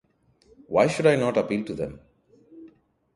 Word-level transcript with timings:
Why 0.65 0.87
should 0.87 1.05
I 1.05 1.15
not 1.15 1.37
appeal 1.37 1.63
to 1.65 1.75
them? 1.75 1.99